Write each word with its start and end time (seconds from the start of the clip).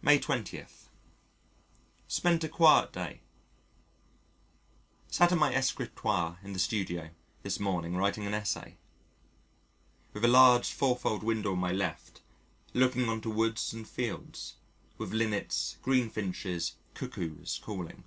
May 0.00 0.18
20. 0.18 0.64
Spent 2.08 2.42
a 2.44 2.48
quiet 2.48 2.94
day. 2.94 3.20
Sat 5.08 5.32
at 5.32 5.36
my 5.36 5.54
escritoire 5.54 6.38
in 6.42 6.54
the 6.54 6.58
Studio 6.58 7.10
this 7.42 7.60
morning 7.60 7.94
writing 7.94 8.24
an 8.24 8.32
Essay, 8.32 8.78
with 10.14 10.24
a 10.24 10.28
large 10.28 10.70
4 10.72 10.96
fold 10.96 11.22
window 11.22 11.52
on 11.52 11.58
my 11.58 11.72
left, 11.72 12.22
looking 12.72 13.10
on 13.10 13.20
to 13.20 13.28
woods 13.28 13.74
and 13.74 13.86
fields, 13.86 14.54
with 14.96 15.12
Linnets, 15.12 15.76
Greenfinches, 15.82 16.76
Cuckoos 16.94 17.60
calling. 17.62 18.04